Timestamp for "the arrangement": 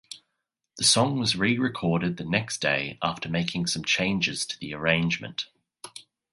4.57-5.45